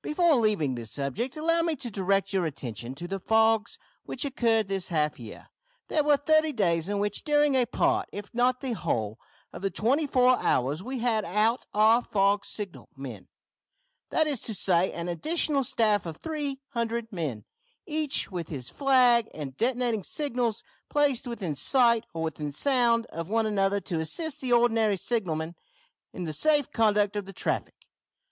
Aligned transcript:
"Before 0.00 0.34
leaving 0.36 0.76
this 0.76 0.90
subject 0.92 1.36
allow 1.36 1.60
me 1.60 1.76
to 1.76 1.90
direct 1.90 2.32
your 2.32 2.46
attention 2.46 2.94
to 2.94 3.06
the 3.06 3.20
fogs 3.20 3.78
which 4.06 4.24
occurred 4.24 4.66
this 4.66 4.88
half 4.88 5.18
year. 5.20 5.48
There 5.88 6.02
were 6.02 6.16
thirty 6.16 6.52
days 6.54 6.88
in 6.88 7.00
which 7.00 7.22
during 7.22 7.54
a 7.54 7.66
part, 7.66 8.08
if 8.10 8.32
not 8.32 8.62
the 8.62 8.72
whole, 8.72 9.18
of 9.52 9.60
the 9.60 9.70
twenty 9.70 10.06
four 10.06 10.38
hours 10.38 10.82
we 10.82 11.00
had 11.00 11.22
out 11.26 11.66
our 11.74 12.00
fog 12.00 12.46
signal 12.46 12.88
men; 12.96 13.28
that 14.08 14.26
is 14.26 14.40
to 14.40 14.54
say, 14.54 14.90
an 14.90 15.06
additional 15.06 15.62
staff 15.62 16.06
of 16.06 16.16
300 16.16 17.12
men, 17.12 17.44
each 17.84 18.30
with 18.30 18.48
his 18.48 18.70
flag 18.70 19.28
and 19.34 19.54
detonating 19.58 20.02
signals, 20.02 20.64
placed 20.88 21.26
within 21.26 21.54
sight, 21.54 22.06
or 22.14 22.22
within 22.22 22.52
sound 22.52 23.04
of 23.12 23.28
one 23.28 23.44
another, 23.44 23.80
to 23.80 24.00
assist 24.00 24.40
the 24.40 24.50
ordinary 24.50 24.96
signalmen 24.96 25.54
in 26.14 26.24
the 26.24 26.32
safe 26.32 26.72
conduct 26.72 27.16
of 27.16 27.26
the 27.26 27.34
traffic. 27.34 27.74